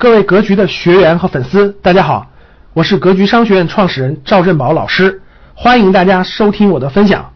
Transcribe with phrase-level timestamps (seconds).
[0.00, 2.30] 各位格局的学员和粉丝，大家好，
[2.72, 5.22] 我是格局商学院创始人赵振宝老师，
[5.56, 7.34] 欢迎大家收听我的分享。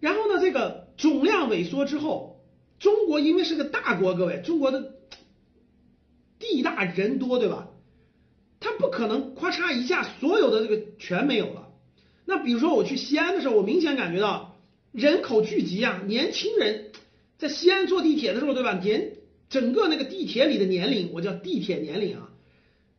[0.00, 2.42] 然后呢，这个总量萎缩之后，
[2.78, 4.92] 中国因为是个大国，各位，中国的
[6.38, 7.68] 地大人多，对吧？
[8.60, 11.68] 它不可能咔嚓一下所有的这个全没有了。
[12.26, 14.58] 那比如说我去西安的时候，我明显感觉到
[14.92, 16.90] 人口聚集啊，年轻人
[17.38, 18.74] 在西安坐地铁的时候，对吧？
[18.74, 19.12] 年
[19.48, 22.30] 整个那个地铁里的年龄，我叫地铁年龄啊，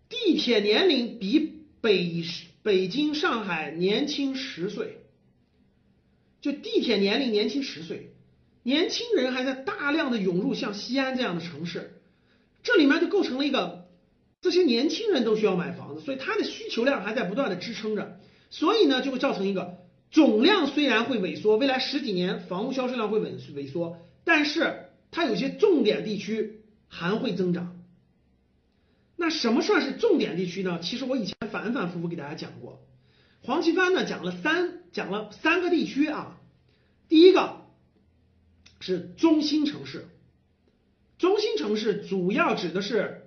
[0.07, 2.23] 地铁年龄比北
[2.63, 4.99] 北京、上海年轻十岁，
[6.39, 8.11] 就地铁年龄年轻十岁，
[8.63, 11.99] 年轻人还在大量的涌入像西安这样的城市，
[12.63, 13.85] 这里面就构成了一个
[14.41, 18.19] 这些年轻人都需要买房子，所以它的需求量还在不断的支撑着，
[18.49, 19.79] 所以呢就会造成一个
[20.11, 24.85] 总量虽然会萎缩，未来十几年房屋销售量会萎萎缩，但是。
[25.17, 27.75] 它有些重点地区还会增长，
[29.15, 30.79] 那什么算是重点地区呢？
[30.79, 32.79] 其实我以前反反复复给大家讲过，
[33.41, 36.37] 黄奇帆呢讲了三讲了三个地区啊，
[37.09, 37.61] 第一个
[38.79, 40.05] 是中心城市，
[41.17, 43.25] 中心城市主要指的是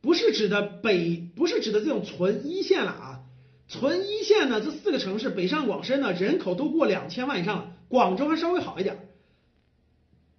[0.00, 3.20] 不是指的北不是指的这种纯一线了啊，
[3.66, 9.05] 纯一线呢这四个城市北上广深呢人口都过两千万以上，广州还稍微好一点。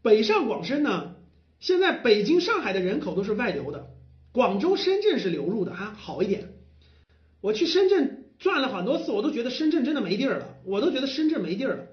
[0.02, 1.16] 北上广深呢，
[1.60, 3.88] 现在北京、上海的人口都是外流的，
[4.32, 6.50] 广州、深圳是流入的，还好一点。
[7.42, 11.86] 我去深圳转了很多次，我都觉得深圳真的没地儿了，我都觉得深圳没地儿了。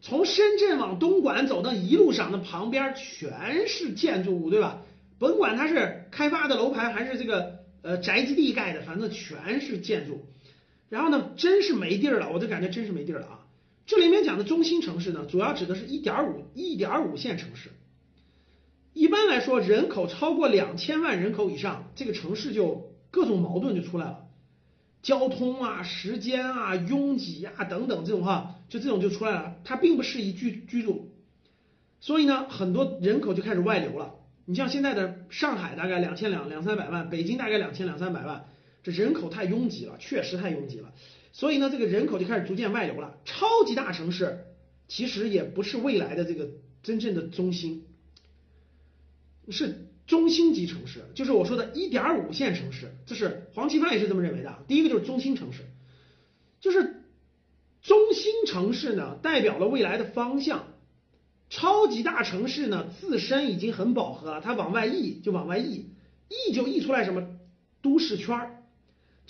[0.00, 4.82] 从深圳往东莞走，那一路上那旁边全是建筑物，对吧？
[5.18, 10.26] 甭管它是开发的楼盘还是这个呃宅基地盖的，反正全是建筑。
[10.88, 13.41] 然后呢，真是没地儿了，我就感觉真是没地儿了啊。
[13.86, 17.70] 这里面讲的中心城市呢，主要指的是一点五一点五线城市。
[18.92, 24.26] 一般来说，人口超过两千万人口以上，这个城市就各种矛盾就出来了，
[25.02, 31.10] 交通啊、时间啊、拥挤啊等等这种哈，就这种就出来了，它并不适宜居居住。
[32.00, 34.14] 所以呢，很多人口就开始外流了。
[34.44, 38.44] 你像现在的上海大概两千两两三百万，北京大概两千两三百万，
[38.82, 40.92] 这人口太拥挤了，确实太拥挤了。
[41.32, 43.18] 所以呢，这个人口就开始逐渐外流了。
[43.24, 44.44] 超级大城市
[44.86, 46.50] 其实也不是未来的这个
[46.82, 47.86] 真正的中心，
[49.48, 52.92] 是中心级城市，就是我说的一点五线城市。
[53.06, 54.62] 这是黄奇帆也是这么认为的。
[54.68, 55.62] 第一个就是中心城市，
[56.60, 57.02] 就是
[57.80, 60.66] 中心城市呢代表了未来的方向。
[61.48, 65.86] 超级大城市呢自身已经很饱和了，它往外溢就往外溢，
[66.28, 67.26] 溢就溢出来什么
[67.80, 68.61] 都市圈儿。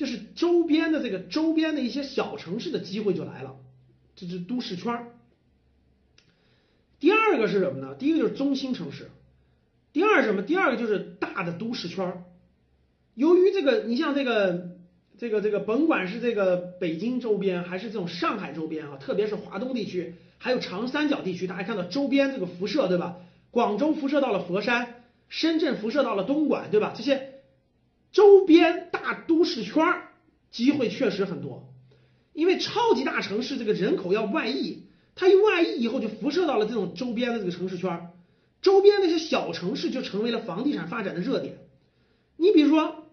[0.02, 3.54] 就是周边的这个周边的一些小城市的机会就来了，
[4.16, 5.06] 这是都市圈
[6.98, 7.94] 第二个是什么呢？
[7.94, 9.12] 第一个就是中心城市，
[9.92, 10.42] 第二什么？
[10.42, 12.24] 第二个就是大的都市圈
[13.14, 14.70] 由于这个，你像这个
[15.18, 23.18] 这个这个，甭管是这个北京周边，还是这种上海周边啊，特别是华东地区，还有长三角地区，大家看到周边这个辐射，对吧？
[23.52, 26.92] 广州辐射到了佛山，深圳辐射到了东莞，对吧？
[26.96, 27.31] 这些。
[28.12, 30.08] 周边大都市圈儿
[30.50, 31.72] 机会确实很多，
[32.34, 34.84] 因为超级大城市这个人口要外溢，
[35.14, 38.10] 它一外溢以后就辐射到了这种周边的这个城市圈儿，
[38.60, 41.56] 周边那些小城市就成为了房地产发展的热点。
[42.36, 43.06] 你比如说，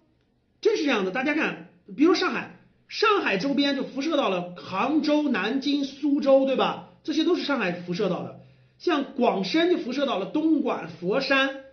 [0.59, 6.89] 真是这样的，大家看，比如上海，上海周边就辐射到了杭州、南京、苏州，对吧？
[7.03, 8.41] 这些都是上海辐射到的。
[8.79, 11.63] 像广深就辐射到了东莞、佛山、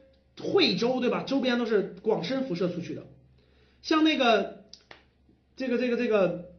[0.41, 1.25] 惠州，对吧？
[1.25, 3.07] 周边都是广深辐射出去的。
[3.83, 4.65] 像那个，
[5.57, 6.51] 这个这个这个，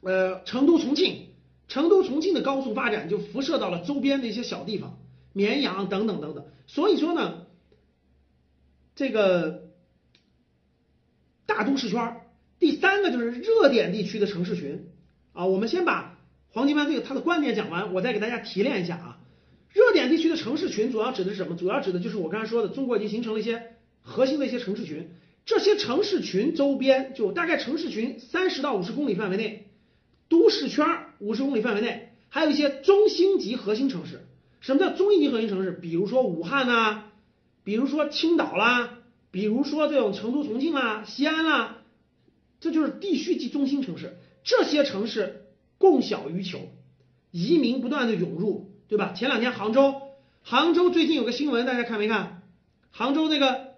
[0.00, 1.28] 呃，成都、重庆，
[1.68, 4.98] 成都、重庆的高速发展就辐射到了周边的一些小地方，
[5.32, 6.44] 绵阳等等等等。
[6.66, 7.46] 所以说呢，
[8.96, 9.68] 这个
[11.46, 12.22] 大都市圈
[12.58, 14.88] 第三个就是热点地区的城市群
[15.32, 15.46] 啊。
[15.46, 19.20] 我们先把黄金湾这个他的观点讲完，我再给大家提炼一下啊。
[19.72, 21.54] 热点地区的城市群主要指的是什么？
[21.54, 25.10] 主要指的就是我刚才说的，中国已经形成了一些核心的一些城市群。
[25.46, 29.68] 这些城市群周边就大概城市群三十到五十公里范围内，
[30.28, 30.84] 都市圈
[31.20, 34.26] 五十公里范围内，还有一些中心级核心城市。
[34.60, 35.70] 什么叫中心级核心城市？
[35.70, 37.04] 比如说武汉呐，
[37.62, 38.98] 比如说青岛啦，
[39.30, 41.78] 比如说这种成都、重庆啦、西安啦，
[42.58, 44.16] 这就是地区级中心城市。
[44.42, 45.46] 这些城市
[45.78, 46.58] 供小于求，
[47.30, 49.12] 移民不断的涌入，对吧？
[49.12, 50.02] 前两天杭州，
[50.42, 52.42] 杭州最近有个新闻，大家看没看？
[52.90, 53.74] 杭州那个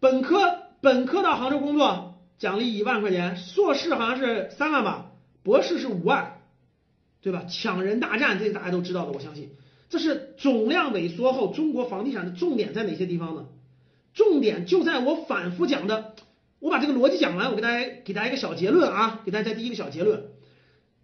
[0.00, 0.67] 本科。
[0.80, 6.40] 本科到杭州工作，奖励一万块钱；硕士好像是三万吧，博士是五万，
[7.20, 7.44] 对吧？
[7.48, 9.50] 抢人大战，这大家都知道的，我相信。
[9.88, 13.46] 这是总量萎缩后，中国房地产的重点在哪些地方呢？
[14.14, 16.14] 重点就在我反复讲的，
[16.60, 20.26] 我把这个逻辑讲完，我给大家给大家一个小结论啊，给大家第一个小结论。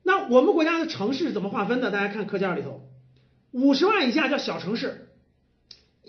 [0.03, 1.91] 那我们国家的城市怎么划分的？
[1.91, 2.83] 大家看课件里头，
[3.51, 5.09] 五十万以下叫小城市，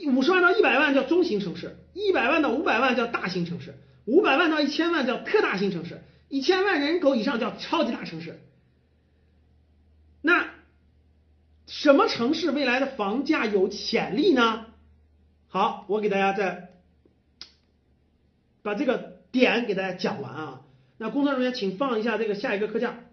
[0.08, 3.76] 五十万到一百万叫中型城市，一百万到五百万叫大型城市，
[4.06, 8.40] 五百万到一千万叫特大型城市，一千万人口以上叫超级大城市。
[10.22, 10.50] 那
[11.68, 14.66] 什么城市未来的房价有潜力呢？
[15.48, 16.72] 好，我给大家再
[18.62, 20.62] 把这个点给大家讲完啊。
[20.98, 23.10] 那工作人员请放一下这个下一个课件。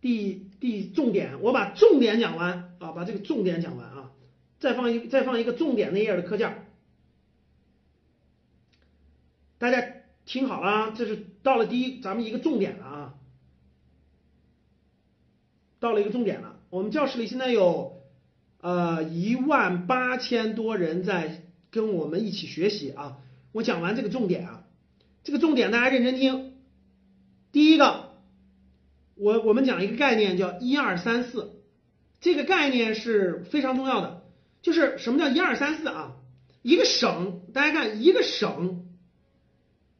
[0.00, 4.10] 第第重点，我把重点讲完啊，把这个重点讲完啊，
[4.62, 6.68] 再放一再放一个重点那页的课件，
[9.58, 9.84] 大家
[10.24, 13.14] 听好了啊，这是到了第一咱们一个重点了啊，
[15.80, 18.00] 到了一个重点了，我们教室里现在有
[18.60, 21.42] 呃一万八千多人在
[21.72, 23.18] 跟我们一起学习啊，
[23.50, 24.64] 我讲完这个重点啊，
[25.24, 26.54] 这个重点大家认真听，
[27.50, 28.12] 第一个。
[29.14, 31.60] 我我们讲一个概念叫一二三四，
[32.20, 34.21] 这个概念是非常重要的。
[34.62, 36.16] 就是什么叫一二三四啊？
[36.62, 38.86] 一个省，大家看一个省，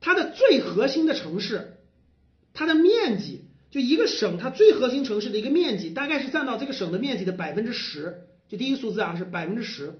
[0.00, 1.78] 它的最核心的城市，
[2.54, 8.28] 它的面积，就一个省它最核心城市的一个面积，大概是占到这个省的面积的百分之十。
[8.48, 9.98] 就第一个数字啊是百分之十，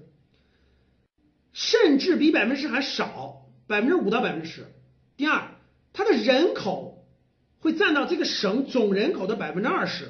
[1.51, 4.65] 甚至比百分之十还少，百分之五到百分之十。
[5.17, 5.51] 第二，
[5.91, 6.91] 它的人口。
[7.59, 10.09] 会占到这个省总人口的百分之二十。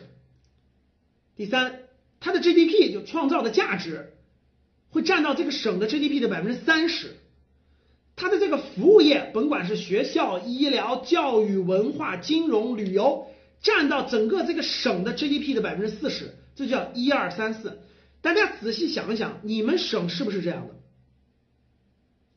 [1.35, 1.83] 第三，
[2.19, 4.12] 它的 GDP 就创造的价值
[4.93, 7.17] 会占到这个省的 GDP 的百分之三十。
[8.15, 13.27] 它的这个服务业，甭管是学校、医疗、教育、文化、金融、旅游，
[13.61, 16.35] 占到整个这个省的 GDP 的百分之四十。
[16.55, 17.79] 这叫一二三四。
[18.21, 20.75] 大家仔细想一想，你们省是不是这样的？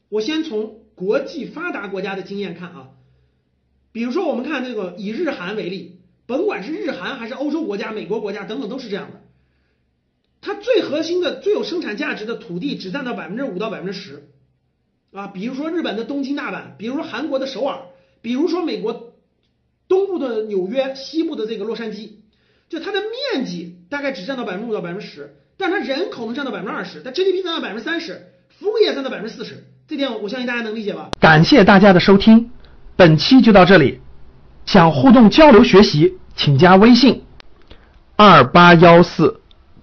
[0.09, 2.89] 我先从国际发达国家的经验看啊。
[3.93, 9.21] 比如说，我们看这个以日韩为例，甭管是日韩还是欧洲国家、美国国家等等，都是这样的。
[10.47, 14.29] 它最核心的、最有生产价值的土地只占到百分之五到百分之十
[15.13, 15.27] 啊。
[15.27, 17.81] 比如说日本的东京、大阪，比如说韩国的首尔，
[18.23, 19.13] 比如说美国
[19.89, 22.11] 东部的纽约、西部的这个洛杉矶，
[22.69, 31.11] 就它的面积大概只占到百分之五到百分之十，但它人口能占到百分之二十，它 GDP 占到百分之三十，服务业占到百分之四十，这点我相信大家能理解吧？
[31.19, 32.53] 感谢大家的收听。
[32.95, 34.01] 本期就到这里，
[34.65, 37.25] 想互动交流学习，请加微信
[38.15, 39.41] 二八幺四